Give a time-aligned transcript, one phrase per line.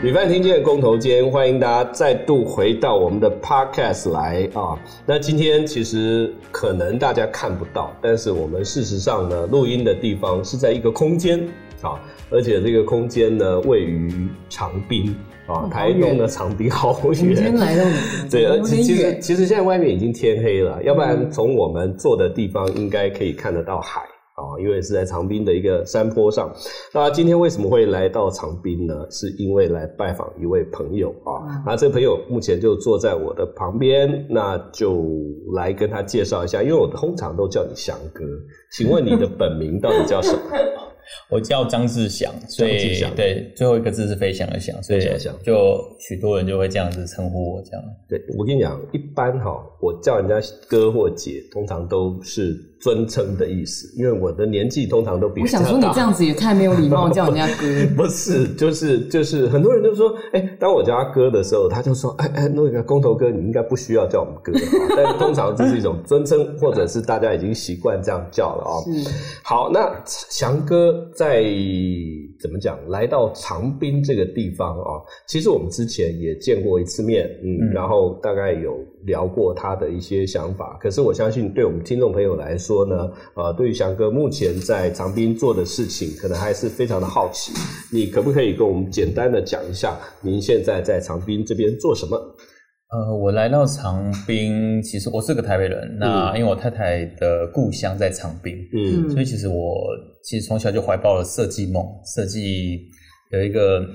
[0.00, 4.78] 旅饭听见工头间，欢迎大家再度回到我们的 podcast 来啊。
[5.04, 11.40] 那今天其实可能大家看不到，但是我们事实上呢，录音的地方是在一个空间
[11.82, 11.98] 啊，
[12.30, 15.12] 而且这个空间呢位于长滨
[15.48, 17.14] 啊，台东的长滨好远。
[17.14, 17.82] 今天来到
[18.30, 24.02] 对，而且其实其实现在外面已经天黑了，要不然从我们坐的地方应该可以看得到海。
[24.38, 26.54] 啊，因为是在长滨的一个山坡上。
[26.94, 28.94] 那今天为什么会来到长滨呢？
[29.10, 31.42] 是因为来拜访一位朋友啊。
[31.48, 35.04] 嗯、那这个朋友目前就坐在我的旁边，那就
[35.54, 36.62] 来跟他介绍一下。
[36.62, 38.24] 因为我通常都叫你翔哥，
[38.72, 40.40] 请问你的本名到底叫什么？
[41.30, 45.00] 我叫张志祥，所以志祥对，最后一个字是飞翔的翔，所以
[45.42, 47.82] 就许多人就会这样子称呼我这样。
[48.06, 55.40] 对，我跟你讲，一般哈，我叫人家哥或姐，通常都是尊称的意思，因为我的年纪通常都比。
[55.42, 57.66] 我想说你这样子也太没有礼貌，叫人家哥。
[57.96, 64.52] 不是，就是就是很多人就说，哎、欸，当我叫他哥的时候，他就说，哎、欸、哎，那个工头哥，你应该不需要叫我们哥，
[64.96, 68.74] 但是通常这是一种尊称，或者是大家已经习惯这样叫了啊。
[68.84, 69.10] 是。
[69.42, 71.06] 好，那翔哥。
[71.14, 71.42] 在
[72.40, 72.78] 怎么讲？
[72.88, 80.78] 来到长滨这个地方啊，其实我们之前也见过一次面，嗯，嗯，然后大概有聊过他的一些想法。
[80.80, 87.52] 可是我相信，对我们听众朋友来说呢，呃，对于翔哥目前在长滨做的事情，可能还是非常的好奇。
[87.92, 92.36] 你可不可以跟我们简单的讲一下，您现在在长滨这边做什么？
[92.90, 95.78] 呃，我来到长滨，其实我是个台北人。
[95.92, 99.86] 嗯、那因为我太太的故乡在长滨，嗯，所以其实我
[100.24, 102.80] 其实从小就怀抱了设计梦，设计
[103.30, 103.86] 有一个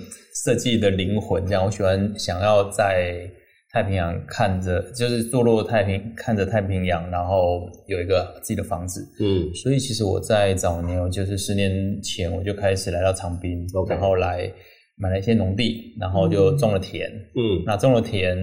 [0.46, 1.44] 设计的灵魂。
[1.44, 3.28] 这样，我喜欢想要在
[3.72, 9.02] 太平洋看着，就是坐落太平，看着太平洋，然后有一个自己的房子。
[9.20, 14.54] 嗯，所以其实我在早年，我就是十年前我就开始来到长滨.然后来
[14.98, 17.10] 买了一些农地，然后就种了田。
[17.10, 18.38] 嗯，那种了田。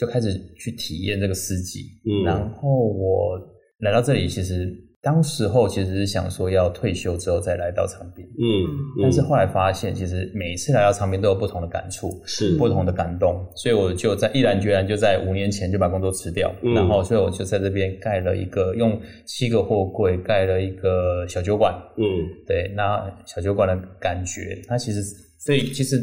[0.00, 3.38] 就开始去体验这个四季，嗯，然后我
[3.80, 12.56] 来到这里，其实当时候其实是想说要退休之后再来到长滨，嗯，嗯，但是后来发现，其实每一次来到长滨都有不同的感触，是。
[12.56, 22.04] 不同的感动，所以我就在毅然决然就在五年前就把工作辞掉，嗯，然后所以我就在这边盖了一个用七个货柜盖了一个小酒馆，嗯，
[22.46, 25.02] 对，那小酒馆的感觉，它其实
[25.38, 26.02] 所以其实。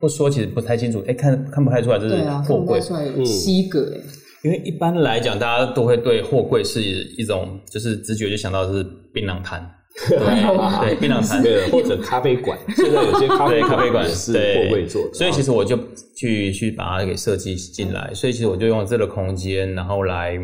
[0.00, 2.16] 不说其实不太清楚，哎、欸，看看不太出来这是
[2.48, 2.80] 货柜，
[3.24, 4.00] 西格哎。
[4.42, 9.70] 因为一般来讲，大家都会对货柜是一种，就是直觉就想到是槟榔摊，
[10.08, 10.16] 对
[10.80, 12.58] 对，槟榔摊对，或者咖啡馆。
[12.74, 15.78] 现在有些咖啡咖啡馆是货柜做的，所以其实我就
[16.16, 18.10] 去去把它给设计进来。
[18.14, 20.34] 所以其实我就用这个空间，然后来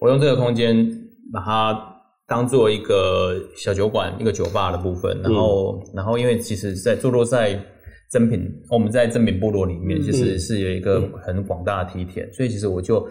[0.00, 0.90] 我用这个空间
[1.30, 1.78] 把它
[2.26, 5.20] 当做一个小酒馆、一个酒吧的部分。
[5.22, 7.60] 然后，嗯、然后因为其实，在坐落在
[8.10, 13.06] 珍品，我们在珍品部落里面，其实是有一个很广大的梯田，嗯、所以其实我就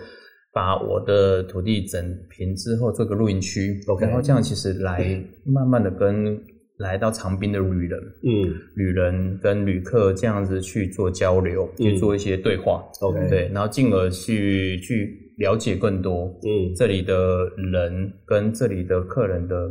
[0.52, 4.02] 把我的土地整平之后做个露营区，Okay.
[4.02, 6.42] 然后这样其实来慢慢的跟
[6.78, 19.70] 来到长滨的旅人，嗯，旅人跟旅客这样子去做交流，嗯、去做一些对话，OK，对，然后进而去去了解更多，嗯，这里的人跟这里的客人的。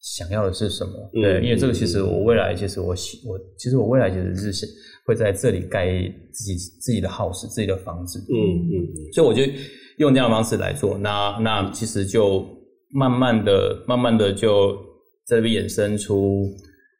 [0.00, 0.92] 想要的是什么？
[1.14, 4.68] 嗯、对，因为这个其实我未来其实我喜我其实我未来其实是想
[5.04, 5.86] 会在这里盖
[6.32, 8.20] 自己自己的 house 自己的房子。
[8.30, 9.42] 嗯嗯，嗯所以我就
[9.96, 10.96] 用这样的方式来做。
[10.96, 12.46] 那那其实就
[12.92, 14.72] 慢慢的慢慢的就
[15.26, 16.46] 在这边衍生出，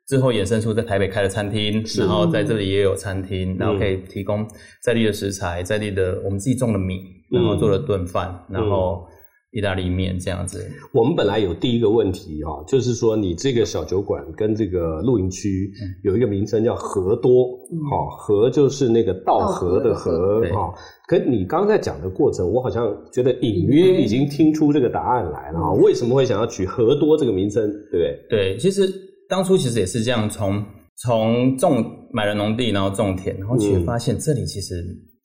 [0.09, 4.45] 之后衍生出在台北开的餐厅，然后在这里也有餐厅，然后可以提供
[4.83, 6.97] 在地的食材，在地的我们自己种的米，
[7.31, 9.07] 然后做了顿饭，嗯、然后。
[9.51, 15.73] 意大利面这样子，我们本来有第一个问题哈，就是说你这个小酒馆跟这个露营区
[16.05, 17.47] 有一个名称叫河多，
[17.91, 20.75] 哈，河就是那个稻河的河哈。
[21.07, 25.73] 可你刚才讲的过程，我好像觉得隐约已经听出这个答案来了哈。
[25.73, 27.67] 为什么会想要取河多这个名称？
[27.91, 28.27] 对不对？
[28.29, 28.87] 对，其实
[29.31, 30.63] 当初其实也是这样，从
[30.97, 34.75] 从种买了农地，然后种田，然后却发现这里其实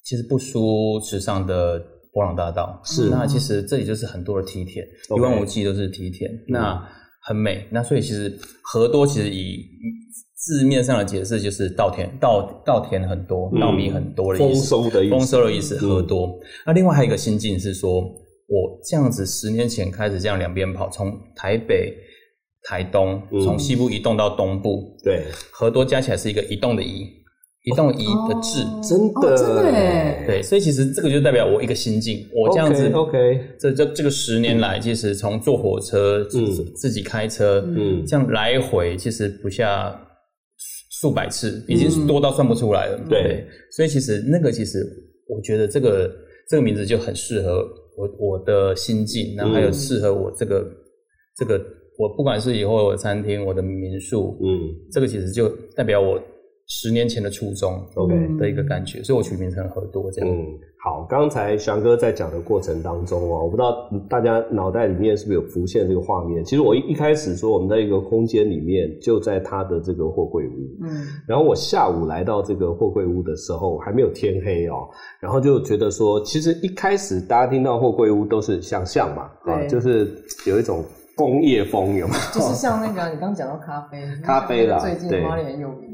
[0.01, 1.81] 其实不输池上的。
[2.13, 4.85] 波朗大道是，那其实这里就是很多的梯田，
[5.17, 6.79] 一望无际都是梯田，那
[7.21, 7.67] 很美。
[7.71, 9.65] 那所以其实河多其实以
[10.35, 15.77] 字面上的解释就是稻田，稻稻田很多，稻米很多的意思，丰收的意思，丰收的意思。
[15.77, 16.39] 河多。
[16.65, 21.95] 那另外还有一个心境是说，我这样子十年前开始这样两边跑，从台北、
[22.69, 27.22] 台东，从西部移动到东部，对，河多加起来是一个移动的移。
[27.63, 36.45] 移动移的志，真的，真的，对，所以其实这个就代表我一个心境，我这样子，OK，这这这个十年来，其实从坐火车，嗯，
[36.75, 39.97] 自己开车，嗯，这样来回，其实不下
[40.99, 42.99] 数百次，已经多到算不出来了。
[43.09, 44.85] 对，对，所以其实那个其实
[45.29, 46.13] 我觉得这个
[46.49, 47.65] 这个名字就很适合
[47.97, 50.71] 我我的心境，然后还有适合我这个、嗯、
[51.37, 51.57] 这个
[51.97, 54.59] 我不管是以后的餐厅，我的民宿，嗯，
[54.91, 56.21] 这个其实就代表我。
[56.75, 60.29] 十年前的初衷，OK 的一个感觉，所以我取名成和多这样。
[60.29, 60.43] 嗯，
[60.83, 66.43] 好，刚才翔哥在讲的过程当中哦，我不知道大家脑袋里面是不是有浮现这个画面。
[66.43, 74.89] 其实我一一开始说我们在一个空间里面，就在他的这个货柜屋，嗯，然后我下午来到这个货柜屋的时候，还没有天黑哦，
[75.21, 80.11] 然后就觉得说，其实一开始大家听到货柜屋都是想象嘛，啊，就是
[80.47, 80.83] 有一种
[81.15, 82.15] 工业风，有吗？
[82.33, 85.92] 就是像那个你刚刚讲到咖啡， 咖啡啦，最近花莲很有名。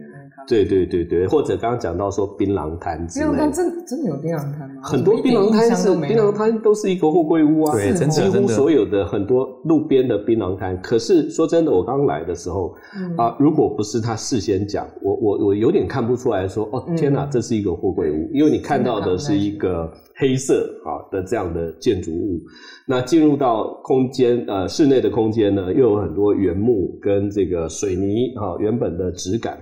[0.49, 4.81] 对对对对，或者刚刚讲到说槟榔摊之类的，槟榔摊真真的有槟榔摊吗？
[4.81, 10.81] 很多槟榔摊是槟榔摊都是一个货柜屋啊，对，几乎所有的很多路边的槟榔摊。
[10.81, 12.73] 可是说真的，我刚来的时候
[13.15, 22.41] 啊，如果不是他事先讲，我我我有点看不出来说，哦天哪，这是一个货柜屋，因为你看到的是一个黑色啊的这样的建筑物。
[22.87, 29.55] 那进入到空间呃室内的空间呢，又有很多原木跟这个水泥啊原本的质感。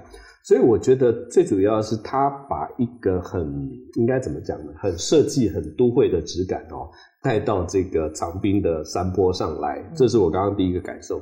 [0.47, 4.71] 所以我觉得最主要是他把一个很应该怎么讲呢？
[4.77, 6.87] 很设计、很都会的质感哦，
[7.21, 11.21] 带到这个长滨的山坡上来，这是我刚刚第一个感受。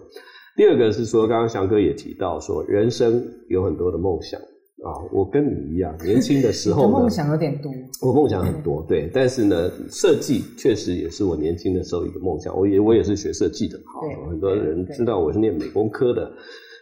[0.55, 3.19] 第二个是说，刚刚翔哥也提到说，人生
[3.49, 7.71] 有很多的梦想啊，我跟你一样，年轻的时候 梦想有点多，
[8.07, 12.55] 我梦想很多，对，但是呢，设计确实也是我年轻的时候一个梦想。
[12.55, 16.31] 我也我也是学设计的，好，很多人知道我是念美工科的。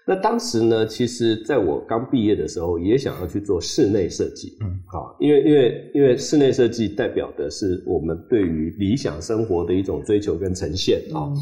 [0.05, 11.27] 那当时呢，其实在我刚毕业的时候，也想要去做室内设计，嗯，好，因为因为因为室内设计代表的是我们对于理想生活的一种追求跟呈现啊。
[11.27, 11.35] 嗯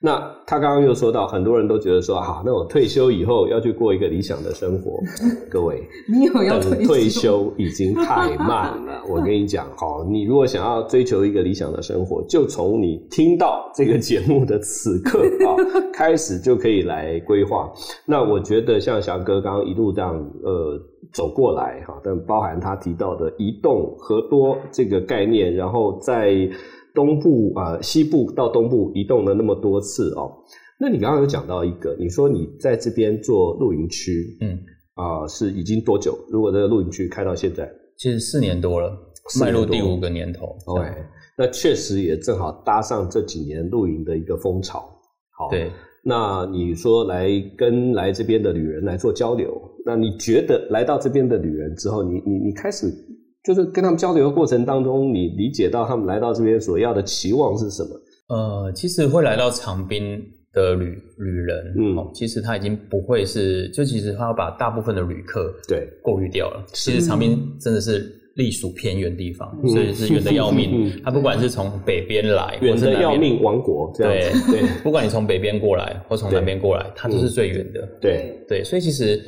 [0.00, 5.00] 那他刚刚又说到，很多人都觉得说，好，那我退休以后要去过一个理想的生活。
[5.50, 6.76] 各位，你有要退休？
[6.76, 9.02] 等退休已经太慢了。
[9.08, 15.58] 我跟你讲，好，你如果想要追求一个理想的生活，就从你听到这个节目的此刻啊
[15.92, 17.68] 开始就可以来规划。
[18.06, 20.14] 那我觉得像翔哥刚刚一路这样
[20.44, 20.80] 呃
[21.12, 26.48] 走过来哈，但包含他提到的移动和多这个概念，然后在。
[26.98, 30.32] 东部啊、呃，西部到东部移动了那么多次哦。
[30.80, 34.58] 那你刚刚有讲到一个，你说你在这边做露营区，嗯
[34.94, 36.18] 啊、呃，是已经多久？
[36.28, 38.98] 如果这个露营区开到现在，其实四年多了，
[39.40, 40.56] 迈入第五个年头。
[40.66, 40.88] OK，
[41.36, 44.80] 那确实也正好搭上这几年露营的一个风潮。
[45.38, 45.70] 好，对。
[46.02, 49.56] 那你说来跟来这边的旅人来做交流，
[49.86, 52.92] 那你觉得来到这边的旅人之后，你你你开始。
[53.44, 57.90] 就是跟他们交流的过程当中，你理解到他们来到这边所要的期望是什么？
[58.28, 60.20] 呃，其实会来到长滨
[60.52, 60.86] 的旅
[61.18, 66.62] 旅人，嗯，其实他已经不会是，就其实他要把大部分的旅客对过滤掉了。
[66.74, 70.92] 其实长滨真的是隶属偏远地方，嗯、所以是远的要命。
[71.02, 74.12] 他不管是从北边来，远的要命王国这样，
[74.50, 77.88] 对对， 不管你从北边过来或从南边过来，他都是最远的。
[77.98, 79.18] 对对，所以其实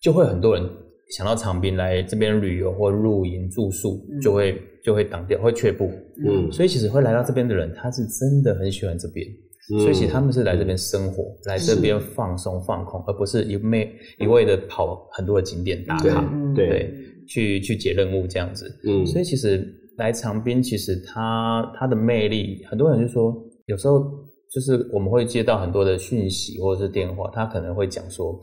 [0.00, 0.68] 就会很多人。
[1.10, 5.90] 想到长滨来这边旅游或露营住宿，就会、嗯、就会挡掉，会却步。
[6.26, 9.26] 嗯，所以其实会来到这边的人，他是真的很喜欢这边，
[9.72, 16.94] 嗯、所以其实他们是来这边生活，嗯、来这边放松放空，而不是一味一味的跑很多的景点打卡，对，对，
[17.26, 18.70] 去去解任务这样子。
[18.84, 23.34] 嗯，所以其实来长滨，其实它它的魅力，很多人就说，
[23.64, 24.04] 有时候
[24.52, 28.38] 就是我们会接到很多的讯息或者是电话，他可能会讲说。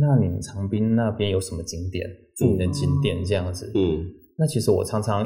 [0.00, 2.04] 那你们长滨那边有什么景点？
[2.36, 3.70] 著名的景点这样子？
[3.74, 4.04] 嗯，
[4.36, 5.24] 那其实我常常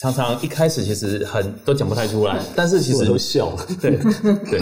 [0.00, 3.66] 常常一开始其实很都讲不太出来，但是其实都笑了。
[3.80, 3.96] 对
[4.50, 4.60] 对，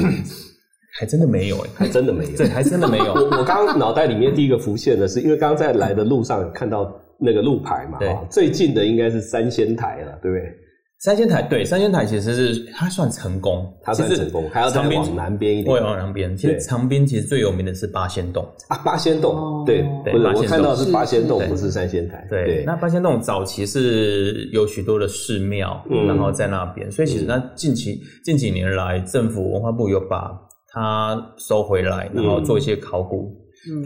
[0.98, 3.12] 还真的没有哎，还真的没有，对，还真的没有。
[3.12, 10.54] 我我刚刚脑袋里面第一个浮现的是，因为刚刚在来的路上看到那个路牌嘛，对，最近的应该是三仙台了，对不对？
[11.00, 16.36] 三仙台对，三仙台其实是它算成功，它算成功，还要再往南边一点，会往南边。
[16.36, 22.26] 其实长滨其实最有名的是八仙洞啊，八仙洞，对，不是我看到是八仙洞，不是三仙台。
[22.28, 30.32] 对，那八仙洞早期是有许多的寺庙，然后在那边，所以其实那近期近几年来，政府文化部有把
[30.72, 33.32] 它收回来，然后做一些考古，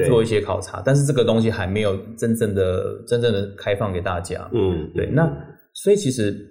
[0.08, 4.48] 做一些考察，但是这个东西还没有真正的真正的开放给大家。
[4.54, 5.30] 嗯，对，那
[5.74, 6.48] 所以其实。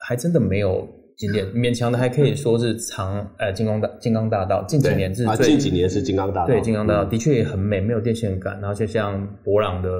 [0.00, 9.90] 还真的没有景点，勉强的还可以说是长，呃，金刚大金刚大道近几年是最，啊，近几年是金刚大道，对，金刚大道的确也很美，没有电线杆，然后就像博朗的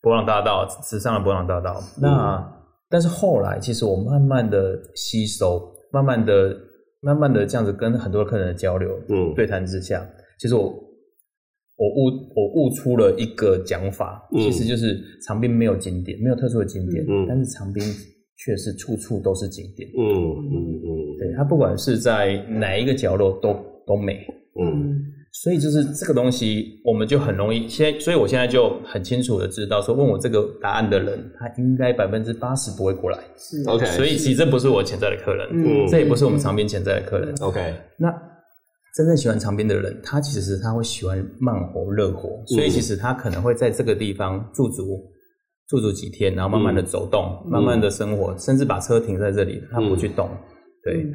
[0.00, 1.82] 博朗大道，时尚的博朗大道。
[2.00, 2.42] 那
[2.88, 5.62] 但是后来，其实我慢慢的吸收，
[5.92, 6.56] 慢慢的、
[7.00, 10.06] 慢慢的这样子跟很多客人的交流，嗯，对谈之下，
[10.38, 14.40] 其实我我悟我悟出了一个讲法，嗯。
[14.40, 17.26] 其实就是长滨没有景点，没有特殊的景点，嗯。
[17.28, 17.82] 但是长滨
[18.44, 19.88] 却是处处都是景点。
[19.96, 23.54] 嗯嗯嗯对，它不管是在哪一个角落都
[23.86, 24.26] 都美。
[24.60, 25.00] 嗯
[25.34, 33.18] 所以就是这个东西，我们就很容易现在，所以我现在就很清楚的知道，说问我这个答案的人，他应该百分之八十不会过来。
[33.38, 37.34] 是，OK，所以其实这不是我潜在的客人，嗯这也不是我们长滨潜在的客人。
[37.40, 38.12] OK，那
[38.94, 45.02] 真正喜欢长滨的人，他其实是他会喜欢慢活、热活，所以其实他可能会在这个地方驻足
[45.72, 50.28] 驻足几天，然后慢慢的走动，嗯慢慢的生活，甚至把车停在这里，他不去动。
[50.84, 51.14] 对，嗯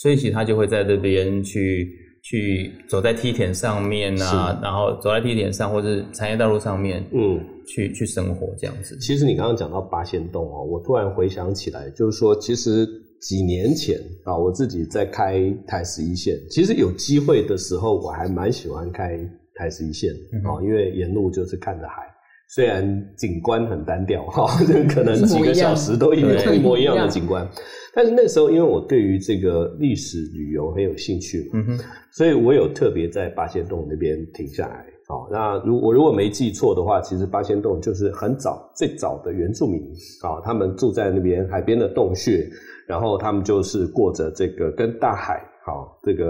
[0.00, 1.88] 所以其实他就会在这边去
[2.22, 7.40] 去走在梯田上面啊，然后走在梯田上或者产业道路上面，嗯。
[7.70, 8.96] 去去生活这样子。
[8.96, 12.88] 其实你刚刚讲到八仙洞哦，我突然回想起来，就是说，其实
[13.20, 19.18] 几年前啊，我自己在开台十一线，其实有机会的时候，我还蛮喜欢开
[19.54, 20.10] 台十一线
[20.42, 22.07] 啊，因为沿路就是看着海，
[22.48, 24.46] 虽然景观很单调 哈，
[24.88, 27.46] 可能几个小时都一一模一样的景观，
[27.94, 31.78] 但是那时候因为我对于这个历史旅游很有兴趣，嗯哼，
[32.10, 34.84] 所以我有特别在八仙洞那边停下来。
[35.06, 39.80] 好，那如我如果没记错的话，其实八仙洞就是很早最早的原住民
[40.22, 42.46] 啊，他们住在那边海边的洞穴，
[42.86, 46.24] 然后他们就是过着这个跟大海，好，这个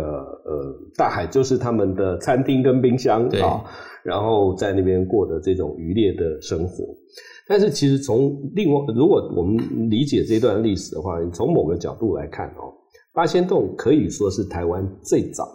[0.44, 3.62] 呃大海就是他们的餐厅跟冰箱啊，
[4.02, 6.86] 然后在那边过的这种渔猎的生活。
[7.46, 12.74] 但是其实从另外，如果我们理解这段历史的话，你从某个角度来看哦，
[13.14, 15.48] 八仙洞可以说是台湾最早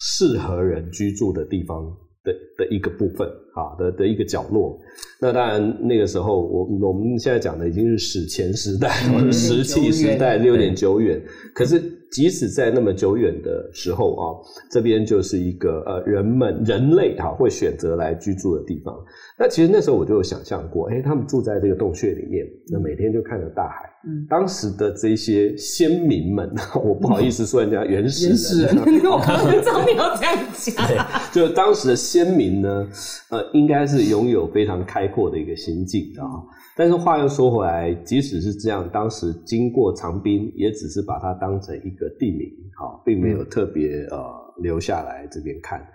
[0.00, 1.82] 适合人居住的地方。
[2.24, 4.78] 的的一个部分，啊的的一个角落，
[5.20, 11.20] 那当然那个时候我我们现在讲的已经是史前时代或者石器时代，有点久远。
[11.54, 11.80] 可是
[12.10, 14.24] 即使在那么久远的时候啊，
[14.70, 18.94] 这边就是一个呃人们人类哈会选择来居住的地方。
[19.38, 23.90] 那其实那时候我就有想象过，哎，他们住在这个洞穴里面，那每天就看着大海。
[24.06, 26.52] 嗯，当时的这些先民们，
[26.84, 28.76] 我不好意思说人家原始人，原始人，
[29.10, 30.86] 我刚刚知道你要这样讲。
[30.86, 30.98] 对，
[31.32, 32.86] 就当时的先民呢，
[33.30, 36.42] 呃，应该是拥有非常开阔的一个心境啊。
[36.76, 44.18] 但是话又说回来，即使是这样，当时经过长滨，也只是把它当成一个地名，好，并没有特别呃
[44.60, 45.86] 留下来这边看。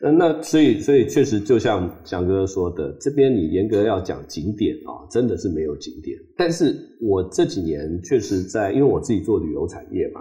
[0.00, 6.16] 那所以所以确实就像翔哥说的，这边你严格要讲景点啊，真的是没有景点。
[6.36, 10.20] 但是我这几年确实在，因为我自己做旅游产业嘛，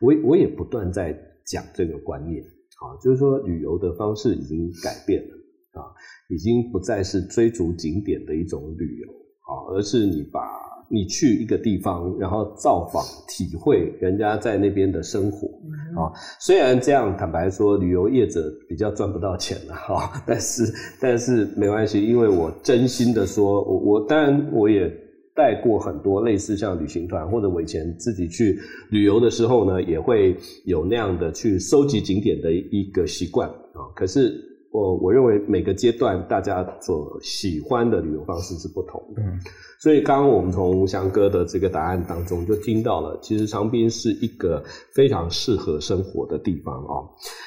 [0.00, 1.12] 我我也不断在
[1.44, 5.90] 讲这个观念啊，就是说旅游的方式已经改变了啊，
[6.28, 9.08] 已经不再是追逐景点的一种旅游
[9.42, 10.40] 啊，而是你把
[10.88, 15.48] 你去一个地方，然后造访体会人家在那边的生活。
[15.96, 20.64] 啊，虽然这样，坦白说，旅游业者比较赚不到钱了哈， 但是
[21.00, 24.88] 但是没关系，因为我真心的说，我我当然我也
[25.34, 28.58] 带过很多类似像旅行团，或者我以前自己去
[28.90, 33.90] 旅游的时候呢，也会有那样的去收集景点的一个习惯啊。
[33.94, 34.34] 可是
[34.72, 39.22] 我我认为每个阶段大家所喜欢的旅游方式是不同的。
[39.22, 39.38] 嗯
[39.78, 47.04] 所以，刚刚我们从翔哥的这个答案当中就听到了，其实长滨是一个非常适合生活的地方啊。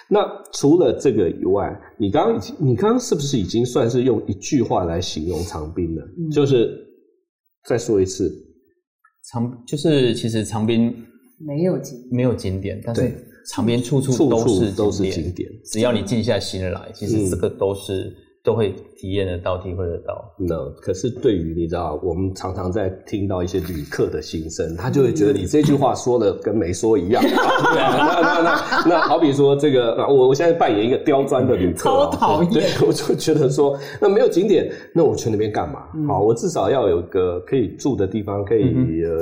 [0.07, 0.21] 那
[0.53, 6.05] 除了这个以外，你刚刚已经，你刚刚是不是已经算是用一句话来形容长滨了？
[6.19, 6.71] 嗯、就是
[7.67, 8.31] 再说一次，
[9.33, 10.93] 长就是其实长滨
[11.39, 13.01] 没有景没有景点，但是
[13.49, 18.03] 长滨处处都是都是景点，只要你静下心来，其实这个都是。
[18.03, 20.29] 嗯都会体验得到，体会得到。
[20.37, 27.23] 那可是对于你知道，我们常常在听到一些旅客的心声，他就会觉得你这句话说的跟没说一样。
[27.23, 32.51] 对啊，那那那那好比说这个，我我现在扮演一个刁钻的旅客，超讨厌。
[32.51, 35.83] 对，我就觉得说，那没有景点，那我去那边干嘛？
[36.05, 38.75] 好，我至少要有个可以住的地方，可以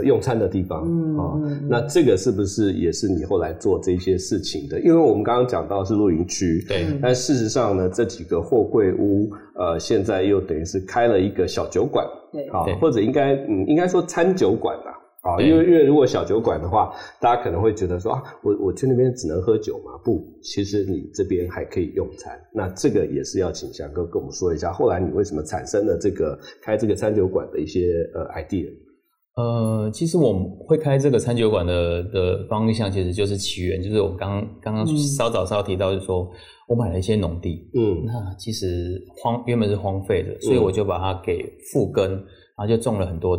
[0.03, 0.81] 用餐的地方。
[1.17, 1.38] 啊，
[1.69, 4.79] 那这个是不是也是你后来做这些事情的？
[4.79, 9.29] 因为我们刚刚讲到是露营区，对，但事实上呢，这几个货柜屋。
[9.60, 14.91] 呃，现在又等于是开了一个小酒馆，对，好，或者应该嗯，应该说餐酒馆吧，
[15.24, 19.97] 啊，因为因为如果小酒馆的话，大家可能会觉得说啊，我我去那边只能喝酒嘛？
[20.03, 28.69] 不，其实你这边还可以用餐，那这个也是要请翔哥跟我们说一下，后来你为什么产生了这个开这个餐酒馆的一些呃 idea？
[29.38, 36.27] 呃，其实我们会开这个餐酒馆的的方向，其实就是起源，就是我刚刚刚稍早稍提到，就是说
[36.67, 43.38] 我买了一些农地，嗯，那其实荒原本是荒废的，所以我就把它给复耕，然后就种了很多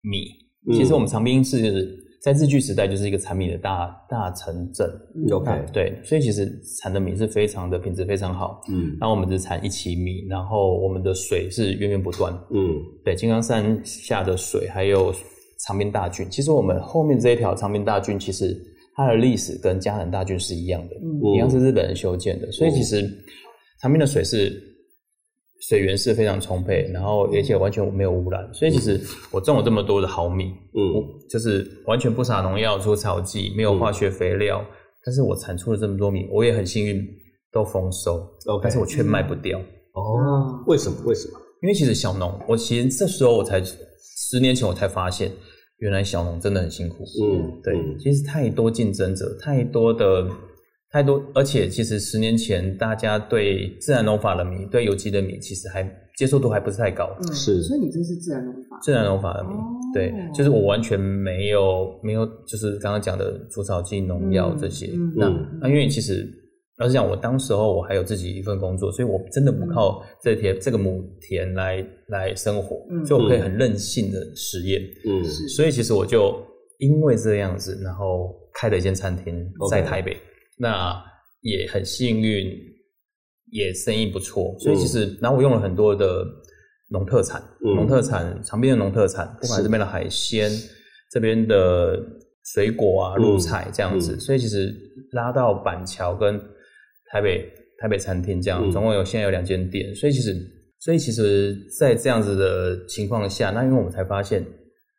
[0.00, 0.24] 米。
[0.66, 4.90] 嗯、其实我们长滨是在日据时代就是一个产米的大大城镇。
[5.30, 8.62] OK，对，所以其实产的米是非常的品质非常好。
[8.70, 12.32] 嗯，然后我们只产一期米，然后我们的水是源源不断。
[12.50, 15.12] 嗯，对，金刚山下的水还有
[15.66, 18.56] 长滨大郡，其实我们后面这一条长滨大郡，其实
[18.94, 23.02] 它的历史跟嘉南大郡是一样的，嗯、一样是日本人修建的，所以其实
[23.80, 24.70] 长滨的水是。
[25.68, 34.66] 水源是非常充沛，然后而且完全没有污染，所以其实我种了这么多的毫米，嗯，就是完全不撒农药、除草剂，没有化学肥料，嗯、
[35.06, 37.02] 但是我产出了这么多米，我也很幸运
[37.50, 38.60] 都丰收，Okay.
[38.64, 39.58] 但是我却卖不掉。
[39.58, 40.98] 哦，为什么？
[41.06, 41.38] 为什么？
[41.64, 45.32] 因为其实小农，我其实这时候我才十年前我才发现，
[45.78, 47.04] 原来小农真的很辛苦。
[47.22, 50.28] 嗯，对，其实太多竞争者，太多的。
[50.90, 55.82] 太多，而且其实十年前大家对自然农法的米，对有机的米，其实还
[56.16, 57.10] 接受度还不是太高。
[57.18, 57.60] 嗯，是。
[57.62, 58.78] 所以你这是自然农法？
[58.80, 64.92] 自然农法的米，哦、对，就是我完全没有没有，就是刚刚讲的除草剂、农药这些。
[64.94, 66.28] 嗯、那、嗯、那因为其实
[66.78, 74.82] 老实讲，我当时候我还有自己一份工作，所以我真的不靠这田、嗯、这个亩田来来生活，嗯、所以我可以很任性的实验。
[75.06, 76.34] 嗯，所以其实我就
[76.78, 80.14] 因为这样子，然后开了一间餐厅在台北。
[80.14, 80.18] Okay.
[80.58, 81.02] 那
[81.42, 82.50] 也很幸运，
[83.52, 86.24] 也生意不错，所以其实，然后我用了很多的
[86.90, 90.50] 农特产，农、嗯、特产，长边的农特产，不管这边的海鲜，
[91.10, 92.00] 这边的
[92.52, 94.74] 水果啊、露菜这样子，嗯嗯、所以其实
[95.12, 96.40] 拉到板桥跟
[97.14, 100.34] 台北台北餐厅这样，总共有现在有两间店，所以其实，
[100.80, 104.44] 所以其实，在这样子的情况下，那因为我们才发现。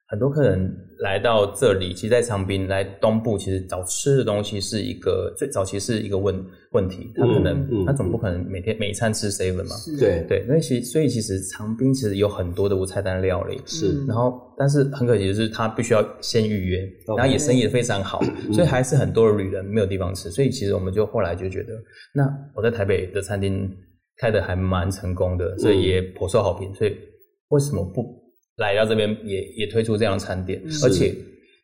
[0.08, 7.12] 很多客人来到这里，其实，在长滨来东部，其实找吃的东西是一个最早期是一个问问题。
[7.16, 9.76] 他可能，嗯嗯、他总不可能每天每餐吃 seven 嘛？
[10.00, 10.46] 对对。
[10.48, 13.60] 那其所以其实长滨其实有很多的无菜单料理。
[13.66, 14.06] 是。
[14.06, 20.30] 然后，但是很可惜的是，他必须要先预约，然后也生意也非常好，嗯、所以还是很多的旅人没有地方吃。
[20.30, 21.74] 所以其实我们就后来就觉得，
[22.14, 23.68] 那我在台北的餐厅
[24.18, 26.72] 开的还蛮成功的，所以也颇受好评。
[26.76, 26.96] 所以
[27.50, 28.24] 为什么不？
[28.58, 31.14] 来到这边也也推出这样的餐点，而且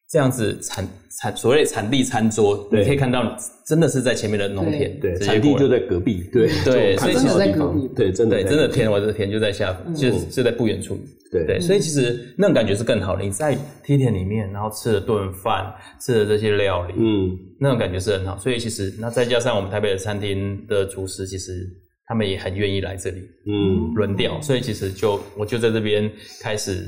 [0.09, 0.85] 这样子产
[1.21, 6.49] 产所谓产地餐桌，你可以看到真的是在前面的农田，对，产地就在隔壁，对。
[6.65, 10.99] 对，所以其实在隔壁，对，真的对，真的田，我的田就在下，嗯、就就在不远处，
[11.31, 11.45] 对。
[11.45, 13.23] 对，所以其实那种感觉是更好的。
[13.23, 18.37] 你在梯田里面，然后吃了顿饭，吃了这些料理，嗯，那种感觉是很好。
[18.37, 21.65] 所以其实那再加上我们台北的餐厅的厨师，其实。
[22.11, 26.85] 他们也很愿意来这里，嗯，轮调，所以其实就我就在这边开始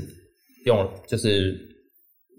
[0.66, 1.58] 用，就是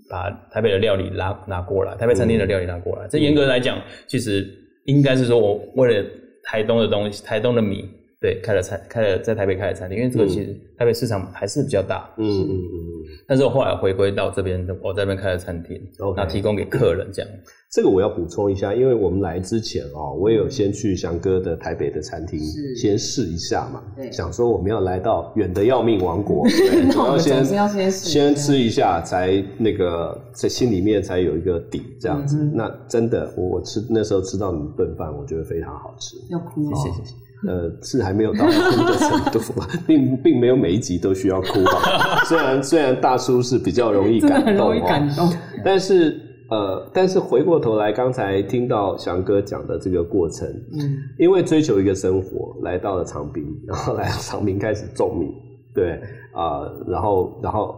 [0.08, 3.08] 把台北的料理拿拿过来，台北餐厅的料理拿过来。
[3.08, 4.48] 嗯、这严格来讲，其实
[4.86, 6.08] 应该是说我为了
[6.43, 7.89] 台东的东西，台东的米。
[8.21, 12.10] 对，开了餐，开了在台北开了餐厅，因为这个其实台北市场还是比较大。
[12.17, 12.80] 嗯嗯嗯。
[13.28, 17.32] 但是我后来回归到这边，我在这边开了餐厅，然后提供给客人这样。
[17.75, 22.39] 这个我要补充一下，因为我们来之前哦，我也有先去翔哥的台北的餐厅
[22.73, 23.81] 先试一下嘛。
[23.97, 24.09] 对。
[24.13, 26.47] 想说我们要来到远的要命王国，
[26.89, 27.43] 主要先
[27.91, 32.49] 先吃一下，才那个在心里面才有一个底这样子。
[32.53, 36.15] 那真的，我我吃那时候吃到你顿饭，我觉得非常好吃。
[36.29, 36.77] 要哭吗？
[36.77, 37.15] 谢谢谢谢。
[37.45, 39.39] 呃，是还没有到哭的程度，
[39.85, 42.23] 并并没有每一集都需要哭吧。
[42.25, 45.29] 虽然虽然大叔是比较容易感动，容易感动，
[45.63, 55.34] 但是呃，但是回过头来，刚才听到翔哥讲的这个过程，嗯，因为追求一个生活，来到了长滨，然后来到长滨开始种米，
[55.73, 55.93] 对
[56.34, 57.75] 啊，呃，然后然后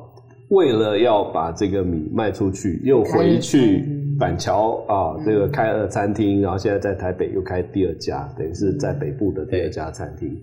[0.49, 3.95] 为了要把这个米卖出去，又回去。
[4.19, 10.27] 板桥啊，这个开了餐厅，然后现在在台北又开第二家，等于是在北部的第二家餐厅。
[10.30, 10.36] 对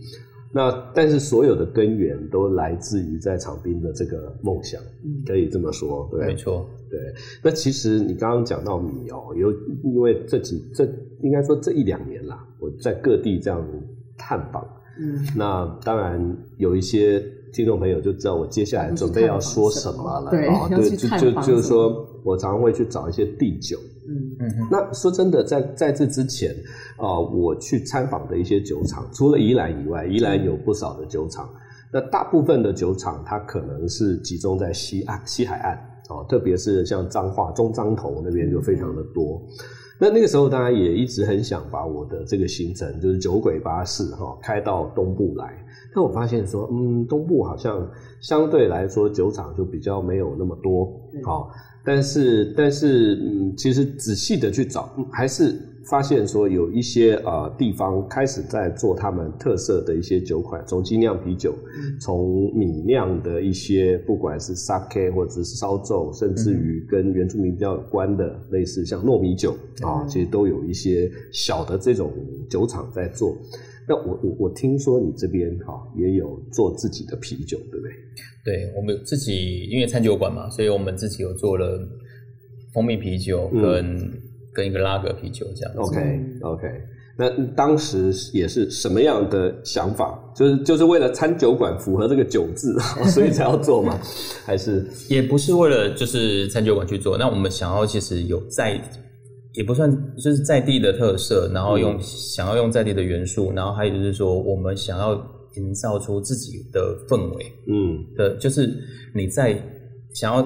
[0.54, 4.80] 那但是所有的根源都来自于在场滨的这个梦想，
[5.26, 7.00] 可以这么说，对，没错，对。
[7.42, 10.88] 那其实你刚刚讲到米哦，有因为这几这
[11.22, 13.66] 应该说这一两年啦，我在各地这样
[14.16, 14.64] 探访，
[15.00, 17.20] 嗯，那当然有一些
[17.54, 22.06] 听众朋友就知道我接下来准备要说什么了，对，对，就就就是说。
[22.24, 24.66] 我常常会去找一些地酒，嗯嗯。
[24.70, 26.50] 那说真的，在在这之前
[26.96, 31.46] 啊、呃，我去参访的一些酒厂，除了宜兰以外，宜兰有不少的酒厂。
[31.92, 35.76] 那大部分的酒厂，它可能是集中在西岸、西海岸
[36.08, 39.42] 哦，特别是像彰化、中彰头那边就非常的多。
[39.98, 45.64] 那那个时候，当然也一直很想把我的这个行程，就是酒鬼巴士哈、哦，开到东部来。
[45.94, 47.88] 但我发现说，嗯，东部好像
[48.20, 51.50] 相对来说酒厂就比较没有那么多，好、哦。
[51.84, 55.54] 但是，但是，嗯，其实仔细的去找，还是
[55.88, 61.54] 发现说有一些呃地方开始在做他们特色的一些酒款，从精酿啤酒，
[62.00, 72.12] 从米酿的一些，不管是 sake 或者是烧酎，甚至于跟原住民比较有关的，类似像糯米酒啊、哦，其实都有一些小的这种
[72.48, 73.36] 酒厂在做。
[73.86, 77.92] 那我我我听说你这边哈、哦、也有做自己的啤酒，对不对？
[78.42, 81.86] 对，我们自己因为餐酒馆嘛，所以我们自己有做了
[82.72, 84.12] 蜂蜜啤酒跟、嗯、
[84.54, 85.80] 跟一个拉格啤酒这样子。
[85.80, 86.68] OK OK，
[87.18, 90.18] 那当时也是什么样的想法？
[90.34, 92.78] 就是就是为了餐酒馆符合这个酒字，
[93.10, 93.98] 所以才要做吗？
[94.46, 97.18] 还是也不是为了就是餐酒馆去做？
[97.18, 98.80] 那我们想要其实有在。
[99.56, 105.14] 也不算，就是在地的特色，然后用、嗯、想要用在地的元素，然后还有就是说，我们想要
[105.54, 108.68] 营造出自己的氛围，嗯，的，就是
[109.14, 109.56] 你在
[110.12, 110.42] 想要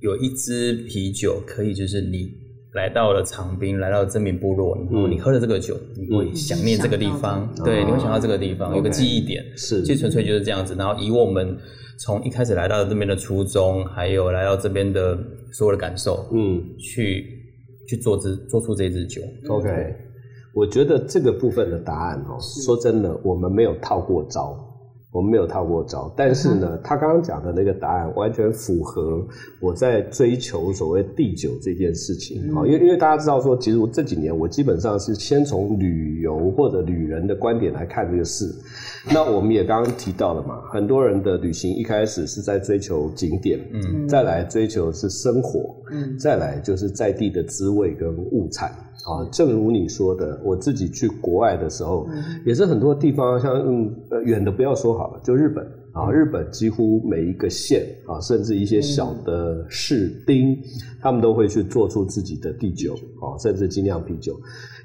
[0.00, 2.32] 有一支啤酒，可以就是你
[2.74, 10.74] 来到了长滨，来到了真名部落，然后你喝了这个酒，嗯、你会想念这个地方，对，你会想到这个地方，哦、有个记忆点，是，其实纯粹就是这样子。
[10.74, 11.56] 然后以我们
[11.98, 15.18] 从一开始来到这边的初衷，还有来到这边的
[15.52, 17.36] 所有的感受，嗯，去。
[17.88, 19.96] 去做这做出这支酒，OK，
[20.52, 24.54] 我觉得这个部分的答案哦，说真的，我们没有套过招。
[25.10, 29.26] 我们没有套过招，但是呢，他刚刚讲的那个答案完全符合
[29.58, 32.54] 我在追求所谓第九这件事情。
[32.54, 38.44] 好，因为因为大家知道说，其实我这几年我基本上是先从旅游或者旅人的观点来看这个事。
[39.10, 48.70] 那我们也刚刚提到了嘛，很多人的旅行一开始是在追求景点，嗯，再来追求是生活，嗯，再来就是在地的滋味跟物产。
[49.08, 52.06] 啊，正如你说的，我自己去国外的时候，
[52.44, 60.58] 也是很多地方，像嗯呃远的不要说好了，就日本啊，日本几乎每一个县啊，甚至一些小的市町，
[61.00, 64.38] 他们都会去做出自己的地酒啊，甚至精酿啤酒。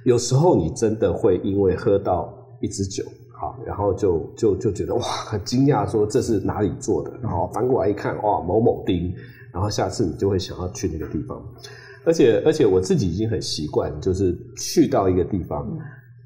[0.05, 7.11] 有时候你真的会因为喝到一支酒，好，然后就就就觉得哇，很惊讶，说这是哪里做的？
[7.21, 9.13] 然后翻过来一看，哇，某某町，
[9.51, 11.43] 然后下次你就会想要去那个地方。
[12.05, 15.67] 而且而且我自己已经很习惯，就是去到一个地方，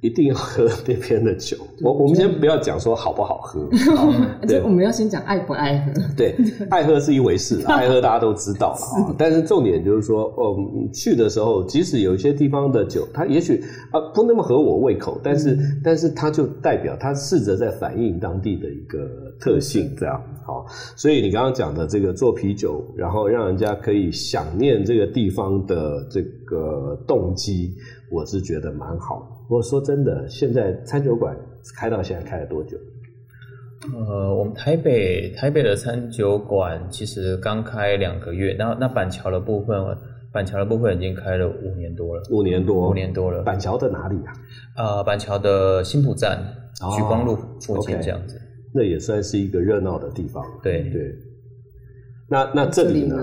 [0.02, 1.58] 一定要喝那边的酒。
[1.82, 3.68] 我我们先不要讲说好不好喝，
[4.48, 5.92] 对，我们要先讲爱不爱喝。
[6.16, 6.36] 对，
[6.70, 9.16] 爱喝是一回事， 爱喝大家都知道了。
[9.18, 19.00] 但是重点就是说，嗯，去的时候，即使有一些地方的酒，它也许啊不那么合我胃口，但是但是它就代表它试着在反映当地的一个
[19.40, 20.22] 特性，这样。
[20.46, 27.76] 好，所以你刚刚讲的这个做啤酒，然后让人家可以想念这个地方的这个动机，
[28.12, 29.37] 我是觉得蛮好。
[29.50, 31.36] 我说真的，现在餐酒馆
[31.76, 32.78] 开到现在开了多久？
[33.94, 39.78] 呃，我们台北台北的餐酒馆其实刚开两个月，那那板桥的部分，
[40.34, 43.44] 板桥的部分已经开了五年多了，五年多，五年多了。
[43.44, 44.34] 板桥在哪里啊？
[44.76, 46.40] 呃，板桥的新浦站，
[46.96, 48.42] 徐光路附近这样子。
[48.74, 50.44] 那也算是一个热闹的地方。
[50.62, 51.16] 对对。
[52.30, 53.16] 那那这里呢？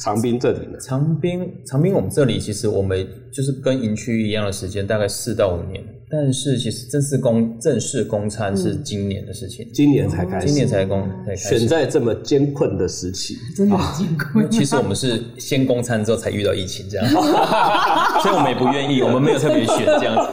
[0.00, 0.78] 长滨这里呢？
[0.80, 5.82] 长滨长滨，我们这里其实我们就是跟营区一样的时间，大概四到五年。
[6.10, 11.58] 但是其实正式公正式公餐是今年的事情，今年才开始，今年才公才开始。
[11.58, 14.50] 选在这么艰困的时期，真的艰困。
[14.50, 17.06] 其实我们是先公餐之后才遇到疫情这样，
[18.22, 20.32] 所以我们也不愿意，我们没有特别选这样子，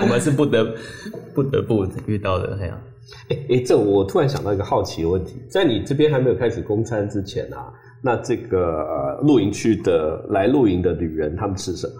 [0.00, 0.74] 我们是不得
[1.34, 2.80] 不得不遇到的这样。
[3.28, 11.94] 哎哎，这我突然想到一个好奇的问题，在你这边还没有开始供餐之前啊，那这个呃露营区的来露营的旅人他们吃什么？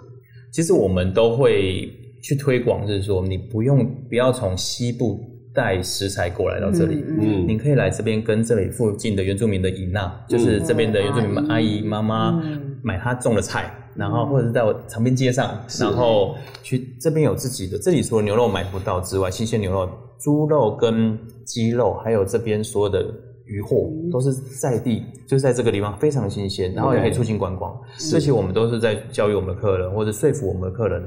[0.51, 1.89] 其实我们都会
[2.21, 5.19] 去推广，就是说你不用不要从西部
[5.53, 12.41] 带食材过来到这里，嗯，你可以来这边跟这里附近的原住民的姨娜，嗯、就是这边的原住民阿姨妈妈
[12.83, 19.89] 买她种的菜，嗯、然后或者是在我长滨街上，然后去这边有自己的，这里除了牛肉买不到之外，新鲜牛肉。
[20.19, 23.05] 猪肉跟鸡肉，还有这边所有的
[23.45, 27.77] 鱼货，都是在地，就是在这个地方非常新鲜，然后也可以促进观光。
[27.97, 31.03] 这些我们都是在教育我们的客人，或者说服我们的客人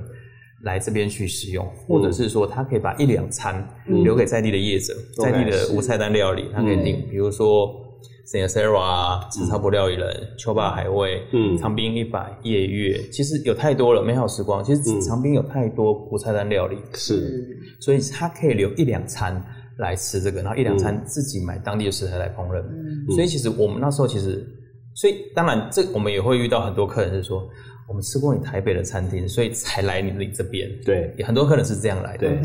[0.64, 7.85] 来这边去使用，或者是说他可以把一两餐留给在地的业者，在地的无菜单料理，他可以订，比如说。
[8.76, 14.64] 啊，吃超不料理人，秋霸海味，嗯，长滨一百夜月，其实有太多了，美好时光。
[14.64, 19.40] 其实长滨有太多无菜单料理，是，所以他可以留一两餐
[19.78, 22.60] 来吃这个，然后一两餐自己买当地的食材来烹饪。
[22.62, 24.44] 嗯，所以其实我们那时候其实，
[24.96, 27.48] 所以当然这我们也会遇到很多客人是说，
[27.88, 30.68] 我们吃过你台北的餐厅，所以才来你这边。
[30.84, 32.28] 对，很多客人是这样来的。
[32.28, 32.40] 对，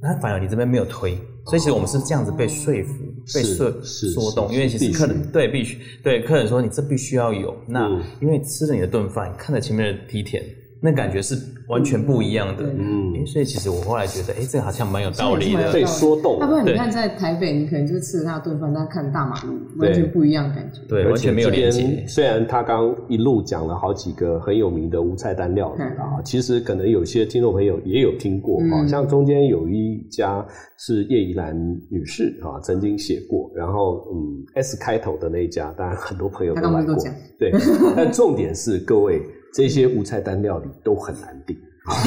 [0.00, 1.18] 那反而你这边没有推。
[1.46, 2.94] 所以其实我们是这样子被说服、
[3.34, 7.54] 被说说动，因为其实客人对必须对客人说，你这必须要有。
[7.66, 7.88] 那
[8.20, 10.42] 因为吃了你的顿饭，看着前面的梯田，
[10.84, 11.34] 那感觉是
[11.66, 12.62] 完全不一样的。
[12.62, 16.38] 嗯，所以其实我后来觉得，哎，这好像蛮有道理的，被说动。
[16.40, 20.82] 要不然你看在台北，你可能就吃了他的顿饭，但看大马路，完全不一样的感觉。
[20.86, 22.04] 对，完全没有连接。
[22.06, 36.94] 虽然他刚一路讲了好几个很有名的无菜单料理啊，其实可能有些听众朋友也有听过啊，像中间有一家是叶怡兰女士啊曾经写过，然后嗯 S 开头的那一家，当然很多朋友都来过。
[37.38, 37.50] 对，
[37.96, 39.22] 但重点是各位。
[39.54, 41.56] 这些无菜单料理都很难订，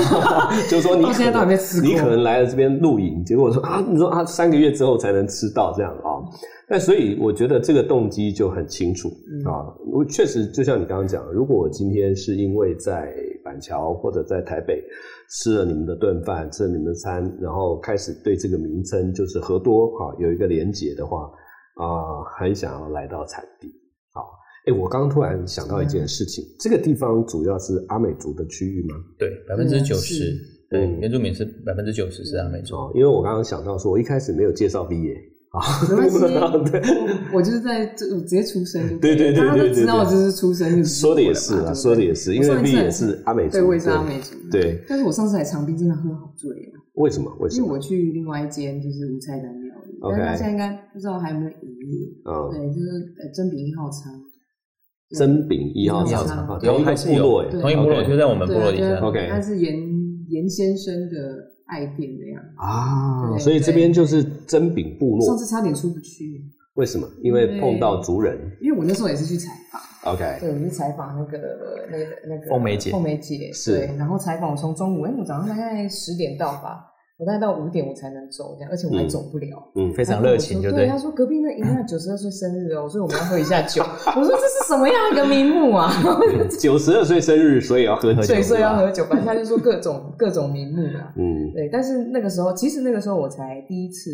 [0.70, 1.06] 就是说你
[1.82, 6.20] 你可能来了这边露营，结果说啊，你说啊三个月之后才能吃到这样啊，
[6.70, 9.08] 那所以我觉得这个动机就很清楚
[9.46, 9.74] 啊。
[9.94, 13.14] 我确实就像你刚刚讲，如果我今天是因为在
[13.46, 14.84] 板桥或者在台北
[15.30, 21.32] 吃了你们的顿饭，吃了你们的餐，然后开始对这个名称就是和多啊有一个连结的话
[21.76, 23.72] 啊，很想要来到产地。
[24.68, 28.96] 哎，我刚刚突然想到一件事情，这个地方主要是阿美族的区域吗？
[29.18, 30.38] 对，百分之九十，
[30.70, 32.76] 对，原住民是百分之九十是阿美族。
[32.76, 35.16] 哦，因为我刚刚想到说，我一开始没有介绍毕业
[35.52, 36.18] 啊，没关系，
[37.34, 44.84] 我就是在这直接出生，对对对，大家都知道我就是出生，说的也是啊，说的也是，因为毕也是阿美族，对，我也是阿美族，对。
[44.86, 46.76] 但是我上次来长滨真的喝好醉啊！
[46.96, 47.34] 为什么？
[47.40, 47.64] 为什么？
[47.64, 52.10] 因为我去另外一间就是无菜单料理，但是他现在应该不知道还有没有营业，
[52.52, 54.12] 对，就是呃珍品一号仓。
[55.16, 59.00] 珍饼一号仓，同一个部落，同一个部落就在我们部落底下。
[59.00, 59.74] OK，他是严
[60.30, 61.16] 严先生的
[61.68, 62.50] 爱店的样子。
[62.58, 65.26] 啊，所以这边就是真饼部落。
[65.26, 66.44] 上次差点出不去，
[66.76, 67.08] 为什么？
[67.24, 68.38] 因为碰到族人。
[68.62, 71.38] 因为我那时候也是去采访，OK，对，我去采访那个
[71.90, 73.50] 那个那个凤梅姐，凤梅姐。
[73.54, 76.86] 是，然后采访我从中午，哎，我早上大概十点到吧。
[77.18, 79.72] 我大概到五点我才能走，这样，而且我还走不了。
[79.74, 80.86] 嗯，非常热情，就对。
[80.86, 83.82] 他说隔壁那尹娜九十二岁生日哦，所以我们要喝一下酒。
[83.82, 85.92] 我说这是什么样一个名目啊？
[86.60, 88.22] 九十二岁生日，所以要喝酒。
[88.22, 89.04] 对，所以要喝酒。
[89.06, 91.12] 反正他就说各种各种名目啊。
[91.18, 91.68] 嗯，对。
[91.70, 94.12] 但是那个时候，其实那个时候我才第一次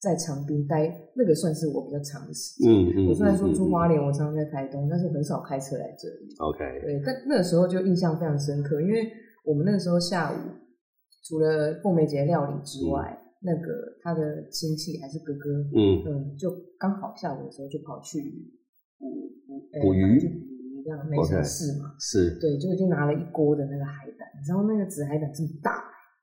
[0.00, 2.72] 在长滨待，那个算是我比较长的时间。
[2.72, 3.08] 嗯嗯。
[3.08, 6.34] 我虽然说住花莲，我常常在台东，但是我很少开车来这里。
[6.38, 6.58] OK。
[6.80, 9.06] 对，但那个时候就印象非常深刻，因为
[9.44, 10.36] 我们那个时候下午。
[11.26, 18.20] 除了凤梅姐料理之外，嗯、那个他的亲戚还是哥哥，嗯嗯，就刚好下午的时候就跑去
[18.98, 19.10] 捕
[19.46, 25.82] 捕捕鱼，捕鱼这样没什么事嘛，是对，就就拿了一锅的那个海胆，你知道那个紫海胆这么大。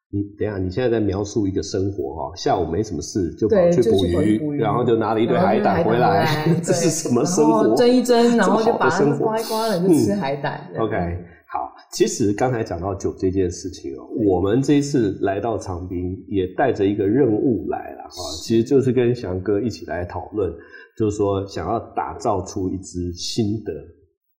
[0.09, 7.75] 你等一下，你现在在描述一个生活哈，下午没什么事就跑去捕鱼，然后就拿了一堆海胆回来， 这是什么生活？
[7.75, 10.69] 蒸一蒸，然后就把它刮一刮了，就吃海胆。
[10.77, 11.22] OK。
[11.53, 18.09] 好，其实刚才讲到酒这件事情哦，我们这一次来到长滨，也带着一个任务来了啊，
[18.41, 20.51] 其实就是跟翔哥一起来讨论，
[20.97, 23.71] 就是说想要打造出一支新的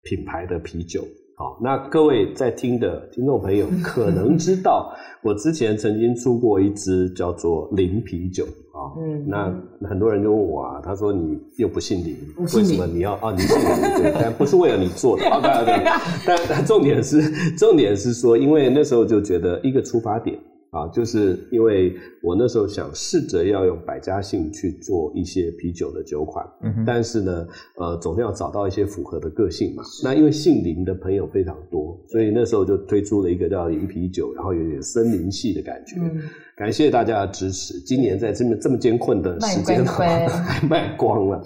[0.01, 1.05] 品牌的啤酒。
[1.35, 4.93] 好，那各位在听的听众朋友可能知道，
[5.23, 8.93] 我之前曾经出过一支叫做零啤酒啊。
[8.99, 13.31] 嗯，那很多人就问我啊，他说你又不姓林，为什么你要啊？
[13.31, 15.91] 你姓林对，但不是为了你做的啊，对对对。
[16.25, 17.21] 但但重点是，
[17.57, 20.37] 重点是说，因为那时候就觉得一个出发点
[20.73, 29.83] 啊，就是因为我那时候想试着要用百家姓去做一些啤酒的酒款，嗯，但是呢，呃，总要找到一些符合的个性嘛。
[30.03, 35.97] 那因为姓林的朋友非常多，所以那时候就推出了一个叫林啤酒，然后有点森林系的感觉。
[36.01, 36.21] 嗯
[36.55, 37.79] 感谢大家的支持。
[37.79, 40.27] 今年在这么这么艰困的时间， 还
[40.69, 41.43] 卖光了。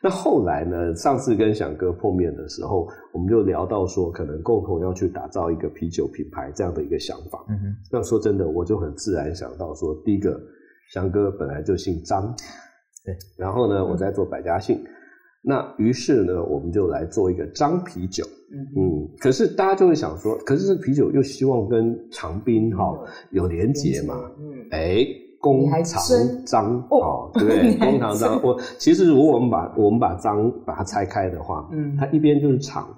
[0.00, 0.94] 那后来呢？
[0.94, 7.44] 上次跟翔哥碰面的时候，我们就聊到说，可能共同要去打造一个啤酒品牌这样的一个想法。
[7.48, 7.76] 嗯哼。
[7.90, 10.40] 那说真的，我就很自然想到说，第一个，
[10.92, 12.32] 翔哥本来就姓张，
[13.04, 13.16] 对。
[13.36, 14.80] 然后呢，我在做百家姓。
[15.42, 18.24] 那于是呢，我们就来做一个张啤酒。
[18.52, 19.08] 嗯嗯。
[19.18, 22.96] 可是大家就会想说，可是这啤酒又希望跟长滨哈
[23.30, 24.14] 有连结嘛？
[24.38, 24.68] 嗯。
[24.70, 25.04] 哎，
[25.40, 26.02] 弓长
[26.44, 27.76] 张哦，对不对？
[27.80, 28.42] 弓长张。
[28.42, 32.88] 我其实如果我们把我们把章把它拆开的话，嗯，它一边就是长，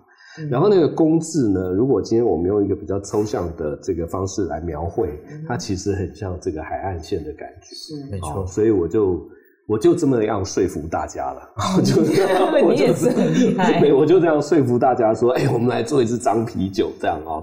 [0.51, 5.09] 然后那个弓字呢，如果今天我们用一个比较抽象的这个方式来描绘，
[5.47, 7.75] 它其实很像这个海岸线的感觉。
[7.75, 8.47] 是，没错。
[8.47, 9.21] 所以我就。
[9.67, 13.79] 我就这么样说服大家了，我就这样，我就 是很厉害。
[13.79, 17.39] 对，我就这样说服大家说，哎，我们来做一支张啤酒，这样啊。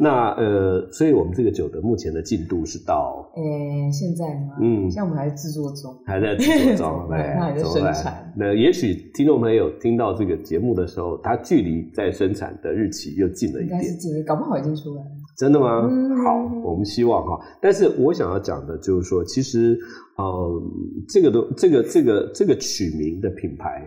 [0.00, 4.54] 那呃，所以我们这个酒的目前的进度是到，呃，现在吗？
[4.60, 8.32] 嗯，现在我们还在制作中，还在制作中，对， 还在生产。
[8.36, 15.10] 那也许听众朋友听到这个节目的时候，它距离在生产的日期又近了一点，应该是近，搞不好已经出来了。
[15.36, 15.82] 真的吗？
[16.24, 17.36] 好，我们希望哈。
[17.60, 19.76] 但是我想要讲的就是说，其实，
[20.16, 20.62] 呃，
[21.08, 23.82] 这个都这个这个这个取名的品牌，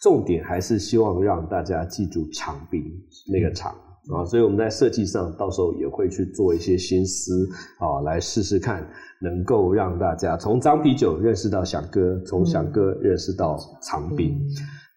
[0.00, 2.82] 重点还是希望让大家记住长滨
[3.30, 3.74] 那个长。
[4.08, 7.46] 啊，所以我们在设计上到时候也会去做一些心思
[7.78, 8.88] 啊，来试试看，
[9.20, 14.32] 能够让大家从张啤酒认识到翔哥，从翔哥认识到长滨。
[14.32, 14.48] 嗯、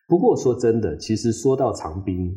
[0.07, 2.33] 不过说真的，其实说到长滨，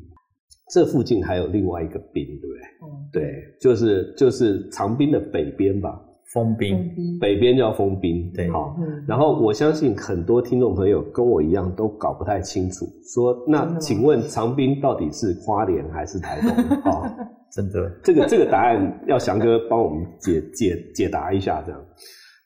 [0.72, 2.61] 这附近还有另外一个滨，对不对？
[2.83, 6.02] 嗯、对，就是就是长滨的北边吧。
[6.37, 8.77] 丰滨，北边叫封冰，对，好。
[9.09, 16.51] 然后我相信很多听众朋友跟我一样都搞不太清楚，说那请问长滨到底是花莲还是台东？
[16.92, 17.16] 啊，
[17.51, 21.81] 真的，这个这个答案要翔哥帮我们解解解答一下，这样。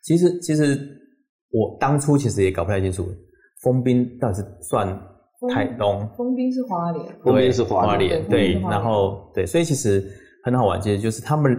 [0.05, 0.79] 其实其实
[1.51, 3.05] 我当初其实也搞不太清楚，
[3.61, 4.87] 封冰到底是算
[5.53, 10.09] 台东，封冰是花莲，封冰是花莲，对，然后对，所以其实
[10.45, 11.59] 很好玩，其实就是他们。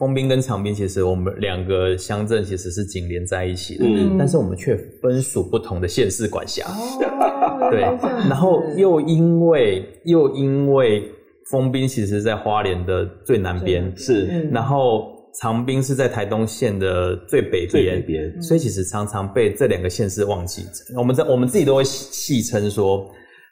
[0.00, 6.64] 丰滨跟长滨其实我们两个乡镇其实是紧连在一起的，嗯、但是我们却分属不同的县市管辖。
[6.64, 7.82] 哦、 对，
[8.26, 11.06] 然后又因为又因为
[11.50, 20.64] 丰滨其实在花莲的最南边，是，然后长滨是在台东县的最北边，最北边，所以其实常常被这两个县市忘记。
[20.96, 23.06] 我们在我们自己都会戏称说。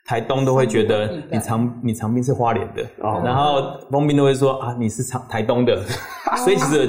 [0.09, 5.85] 台东都会觉得你长你长滨是花莲的，哦、然后丰滨都会说啊，你是长台东的，
[6.43, 6.89] 所以其实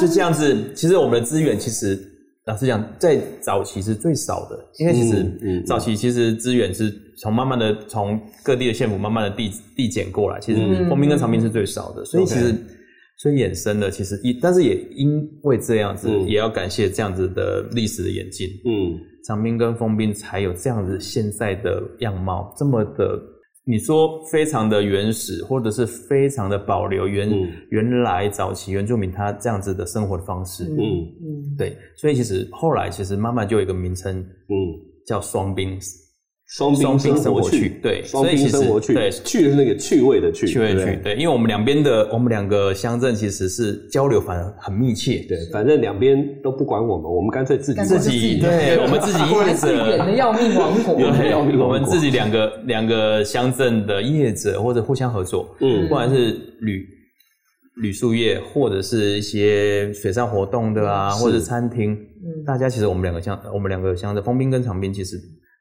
[0.00, 0.72] 就这样子。
[0.72, 2.00] 其实我们的资源其实
[2.46, 12.54] 老实讲，在早期是最少的，因为其实早期其实资源是从慢慢的从各地的县府慢慢的递递减过来，其实丰滨跟长滨是最少的，所以其实。
[13.22, 23.20] 所以衍生的其实一，但是也因为这样子，嗯、也要感谢这样子的历史的演进，嗯，长兵跟丰兵才有这样子现在的样貌，这么的，
[23.64, 30.78] 你说非常的原始，或者是非常的保留原、嗯、原来早期原住民他这样子的生活的方式，嗯。
[30.78, 34.56] 嗯，对，所以其实后来其实慢慢就有一个名称，嗯，
[35.06, 35.78] 叫双滨。
[36.50, 50.94] 双冰生活趣，对，双冰生活去，对，去的是那个趣味的趣，趣味的趣，对，因为我们两边的，我们两个乡镇其实是交流，反而很密切，对，反正两边都不管我们，我们干脆自己自己，对，我们自己 业者，远的要命王国，
[51.64, 56.32] 我们自己两个两个乡镇的业者或者互相合作，嗯，不管是
[56.62, 56.84] 旅
[57.80, 65.16] 旅宿业，或者是一些水上活动的啊，或者是餐厅，嗯，大家其实我们两个乡，我们两个乡的丰滨跟长滨其实。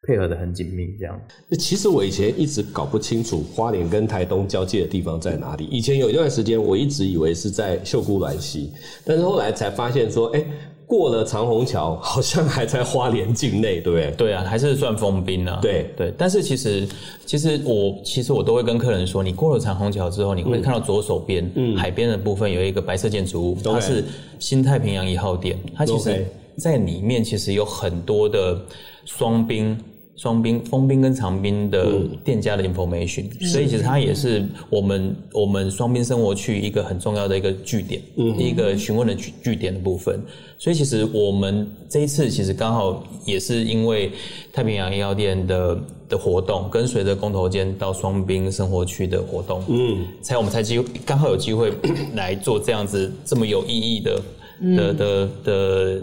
[0.10, 1.22] 配合的很紧密，这样。
[1.48, 5.68] 那其实我以前一直搞不清楚花莲跟台东交界的地方在哪里。
[5.70, 8.72] 以前有一段时间，我一直以为是在秀姑峦溪，
[9.06, 10.48] 但是后来才发现说，哎、欸，
[10.88, 14.12] 过了长虹桥，好像还在花莲境内，对不对？
[14.18, 15.60] 对啊，还是算封冰啊。
[15.62, 16.88] 对对，但是其实，
[17.24, 24.04] 其实我其实我都会跟客人说，你过了长虹桥之后，你会看到左手边，嗯，海边的部分有一个白色建筑物，嗯、它是
[24.40, 26.26] 新太平洋一号店，它其实
[26.58, 28.60] 在里面其实有很多的
[29.06, 29.78] 双滨。
[30.20, 40.22] 双兵、丰兵跟长兵的店家的 information，、嗯、所以其实它也是我们我们双滨生活区一个很重要的一个据点，嗯、一个询问的据据点的部分。
[40.58, 44.12] 所以其实我们这一次其实刚好也是因为
[44.52, 51.72] 太平洋医药店的的活动，跟随着公投间到双兵生活区的活动，嗯，才我们才机会刚好有机会
[52.14, 54.22] 来做这样子这么有意义的、
[54.60, 56.02] 嗯、的的的。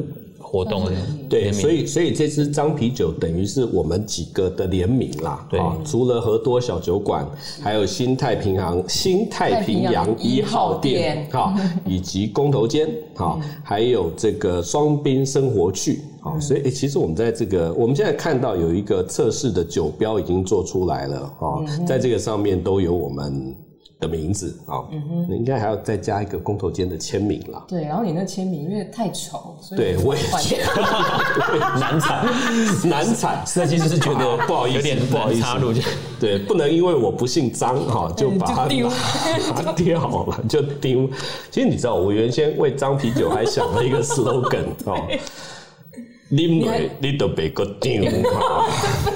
[0.49, 0.85] 活动
[1.29, 7.27] 对，所以所以这支章啤酒等于是我们几个的联名啦，对，除了和多小酒馆，
[7.61, 11.53] 还有新太平洋新太平洋一号店，哈，
[11.85, 23.53] 以及公投间，哈，还有这个双滨生活区，好，所以其实我们在这个我们现在看到有一个测试的酒标已经做出来了，哈，在这个上面都有我们。
[23.99, 27.65] 的名字啊，嗯哼，应该还要再加一个工头间的签名啦。
[27.67, 30.81] 对，然后你那签名因为太丑，所以对，我也觉得
[31.81, 32.27] 难产，
[32.85, 33.47] 难产。
[33.47, 35.73] 设计师是觉得不好意思，有点不好意思插入，
[36.21, 38.89] 对，不能因为我不姓张哈，就 把它丢，
[39.55, 41.09] 把它丢好了，就丢。
[41.51, 45.09] 其实你知道，我原先为张啤酒还想了一个 slogan 哦。
[46.33, 48.67] 啉落你都别个丢哈，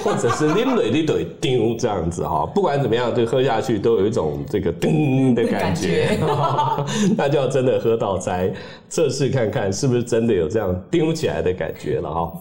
[0.04, 6.18] 或者是啉落你都丢这样子哈，不管怎么样，就喝下去都有一种这个噔的感觉，
[7.18, 8.52] 那就要真的喝到再
[8.88, 12.32] 测试看看是不是真的有这样丢起来的感觉了哈。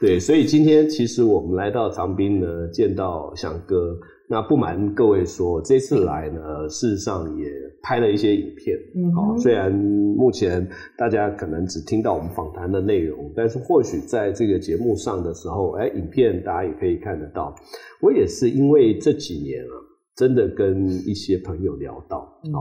[0.00, 3.94] 对，所以今天其实我们来到长滨呢，见到翔哥。
[4.32, 7.50] 那不瞒各位说，这次来呢，事实上也
[7.82, 8.78] 拍了一些影片。
[8.94, 10.64] 嗯哼，虽然目前
[10.96, 17.52] 大家可能只听到我们访谈的内容，但是或许在这个节目上的时候，哎，影片大家也可以看得到。
[18.00, 19.74] 我也是因为这几年啊，
[20.14, 22.54] 真的跟一些朋友聊到，啊、嗯，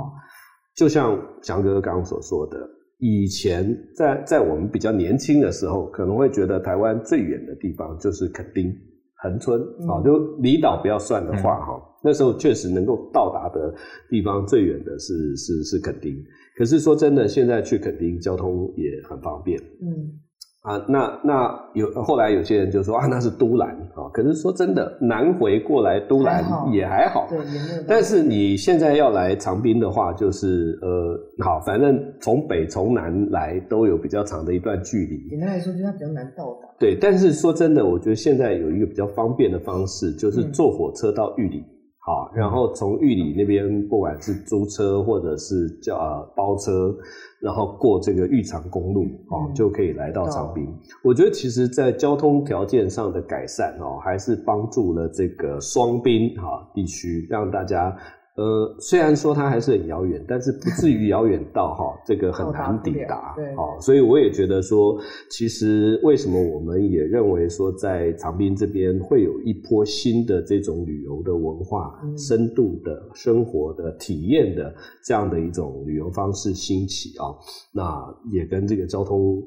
[0.76, 2.58] 就像翔哥刚刚所说的，
[2.98, 8.74] 以前在在我们比较年轻的时候，可能会觉得台湾最远的地方就是垦丁。
[9.22, 13.74] 恒春啊，就离岛不要算的话哈，那时候确实能够到达的
[14.10, 16.16] 地方最远的是是是垦丁。
[16.58, 19.60] 可是说真的，现在去垦丁交通也很方便。
[19.82, 20.20] 嗯。
[20.62, 24.12] 啊，那那有后来有些人就说啊，那是都兰啊。
[24.12, 27.28] 可是说真的，南回过来都兰也还好。
[27.30, 27.84] 对，也没有。
[27.88, 35.30] 但是你现在要来长滨的话，就是呃，好，反正从北从南来都有比较长的一段距离。
[35.30, 36.68] 简单来说，就是它比较难到达。
[36.78, 41.60] 对，但是说真的，我觉得现在有一个比较方便的方式，就是坐火车到玉里。
[41.60, 41.79] 嗯
[42.10, 46.92] 好，然后从玉里那边，不管是租车或者是叫呃包车，
[47.40, 50.68] 然后过这个玉长公路，哦，就可以来到长滨。
[51.04, 57.96] 我觉得其实，在交通条件上的改善，哦，还是帮助了这个双滨哈地区，让大家。
[58.40, 63.34] 呃，虽然说它还是很遥远，但是不至于遥远到哈这个很难抵达。
[63.36, 64.98] 对，好，所以我也觉得说，
[65.30, 74.74] 其实为什么我们也认为说，在长滨这边会有一波新的这种旅游的文化、嗯、深度的生活的体验的
[75.04, 77.36] 这样的一种旅游方式兴起啊，
[77.74, 79.44] 那也跟这个交通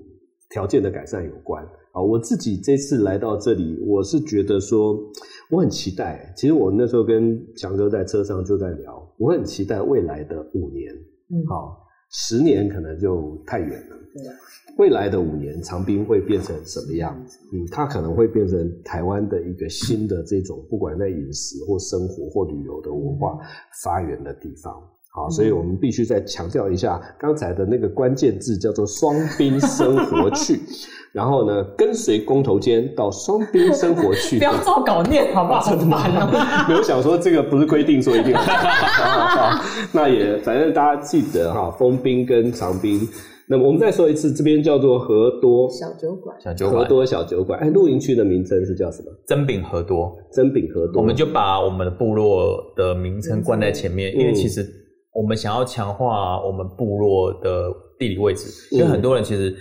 [0.52, 1.64] 条件的改善有关。
[1.92, 4.98] 啊，我自己这次来到这里，我是觉得说
[5.50, 6.32] 我很期待。
[6.34, 10.90] 其实我那时候跟强哥在车上就在聊，我很期待未来的五年，
[11.30, 13.96] 嗯，好，十年可能就太远了。
[14.14, 14.22] 对，
[14.78, 17.38] 未来的五年，长滨会变成什么样子？
[17.52, 23.38] 嗯，它可能会变成台湾的一个新的这种，不管在饮食或生活或旅游的文化
[23.82, 24.82] 发源的地方。
[25.14, 30.58] 好，所以我们必须再强调一下刚才的那个关键字，叫做“双兵生活去”。
[31.12, 34.38] 然后呢，跟随工头间到双兵生活去。
[34.40, 35.68] 不要照稿念，好不好？
[35.68, 35.98] 真的吗？
[36.66, 38.32] 没有想说这个不是规定说一定。
[39.92, 43.06] 那也反正大家记得哈，封兵跟长兵。
[43.46, 46.34] 那么我们再说一次，这边叫做河多小酒馆。
[46.40, 46.78] 小酒馆。
[46.78, 47.60] 和多小酒馆。
[47.60, 49.12] 哎，露营区的名称是叫什么？
[49.26, 50.16] 珍品和多。
[50.32, 51.02] 珍品和多。
[51.02, 54.66] 我们就把我们的部落的名称冠在前面，因为其实。
[55.12, 59.56] 我们想要强化我们部落的地理位置，因为很多人其实、嗯、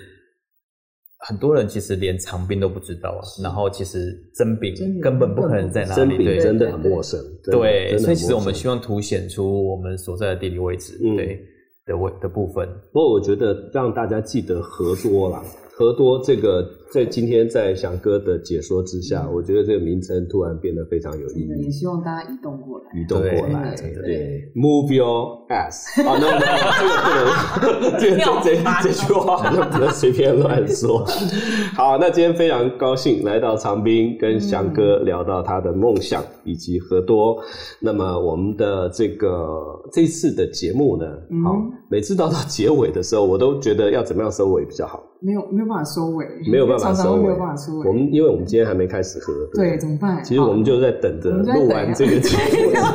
[1.28, 3.22] 很多人其实连长兵都不知道啊。
[3.44, 7.20] 然后其实真兵根本不可能在哪里，真的很陌生。
[7.44, 11.40] 对，所以其实我们希望凸显出我们所在的地理位置，嗯、对
[11.86, 12.68] 的位的部分。
[12.94, 15.44] 不过我觉得让大家记得合作啦。
[15.82, 16.64] 和多这个，
[16.94, 21.64] 在今天在翔哥的解说之下，我觉得这个名称突然变得非常有意义。
[21.64, 26.04] 也希望大家移动过来，移动过来，对，Move your ass。
[26.06, 31.04] 好，那这个不能，这个这这这句话好像不能随便乱说。
[31.76, 37.42] 好，那今天非常高兴来到长滨，跟翔哥聊到他的梦想以及何多。
[37.80, 41.08] 那么我们的这个这次的节目呢，
[41.44, 41.60] 好，
[41.90, 45.02] 每次到到结尾的时候，我都觉得要怎么样收尾比较好。
[45.24, 47.88] 没有没有办法收尾，没有办法收尾，没有办法收尾。
[47.88, 50.24] 我们因为我们今天还没开始喝，对，对，怎么办？
[50.24, 52.36] 其实我们就在等着录完这个节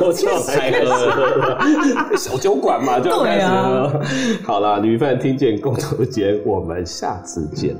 [0.01, 1.57] 目之后才喝。
[2.17, 3.53] 小酒馆嘛，就要开始喝。
[3.53, 4.01] 啊、
[4.43, 7.73] 好啦，旅饭听见共同节，我们下次见。